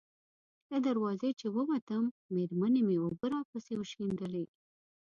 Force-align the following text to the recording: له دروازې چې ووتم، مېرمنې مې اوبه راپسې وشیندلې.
له 0.71 0.77
دروازې 0.87 1.29
چې 1.39 1.47
ووتم، 1.55 2.03
مېرمنې 2.33 2.81
مې 2.87 2.97
اوبه 3.05 3.25
راپسې 3.33 3.73
وشیندلې. 3.77 4.45